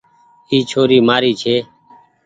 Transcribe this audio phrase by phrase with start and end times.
[0.49, 1.55] اي ڇوري مآري ڇي۔